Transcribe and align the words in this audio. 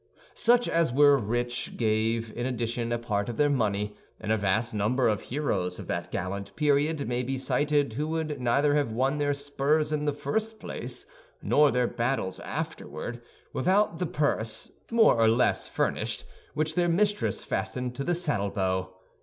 Such 0.33 0.67
as 0.67 0.91
were 0.91 1.15
rich 1.15 1.77
gave 1.77 2.35
in 2.35 2.47
addition 2.47 2.91
a 2.91 2.97
part 2.97 3.29
of 3.29 3.37
their 3.37 3.51
money; 3.51 3.95
and 4.19 4.31
a 4.31 4.35
vast 4.37 4.73
number 4.73 5.07
of 5.07 5.21
heroes 5.21 5.77
of 5.77 5.85
that 5.89 6.09
gallant 6.09 6.55
period 6.55 7.07
may 7.07 7.21
be 7.21 7.37
cited 7.37 7.93
who 7.93 8.07
would 8.07 8.41
neither 8.41 8.73
have 8.73 8.91
won 8.91 9.19
their 9.19 9.35
spurs 9.35 9.91
in 9.93 10.05
the 10.05 10.11
first 10.11 10.59
place, 10.59 11.05
nor 11.43 11.69
their 11.69 11.85
battles 11.85 12.39
afterward, 12.39 13.21
without 13.53 13.99
the 13.99 14.07
purse, 14.07 14.71
more 14.89 15.13
or 15.21 15.27
less 15.27 15.67
furnished, 15.67 16.25
which 16.55 16.73
their 16.73 16.89
mistress 16.89 17.43
fastened 17.43 17.93
to 17.93 18.03
the 18.03 18.15
saddle 18.15 18.49
bow. 18.49 18.89